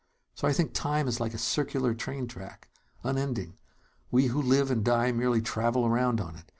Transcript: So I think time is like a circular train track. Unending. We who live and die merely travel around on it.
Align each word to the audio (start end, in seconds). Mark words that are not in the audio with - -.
So 0.33 0.47
I 0.47 0.51
think 0.53 0.73
time 0.73 1.07
is 1.07 1.19
like 1.19 1.35
a 1.35 1.37
circular 1.37 1.93
train 1.93 2.25
track. 2.27 2.69
Unending. 3.03 3.53
We 4.09 4.25
who 4.33 4.41
live 4.41 4.71
and 4.71 4.83
die 4.83 5.11
merely 5.11 5.43
travel 5.43 5.85
around 5.85 6.19
on 6.19 6.35
it. 6.35 6.45